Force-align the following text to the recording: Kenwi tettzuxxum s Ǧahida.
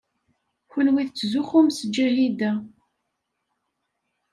Kenwi 0.71 1.03
tettzuxxum 1.07 1.67
s 1.77 1.79
Ǧahida. 1.95 2.51